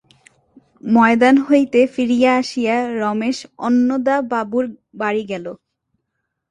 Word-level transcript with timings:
ময়দান 0.93 1.35
হইতে 1.47 1.79
ফিরিয়া 1.93 2.31
আসিয়া 2.41 2.75
রমেশ 3.01 3.37
অন্নদাবাবুর 3.67 4.65
বাড়ি 5.01 5.23
গেল। 5.31 5.45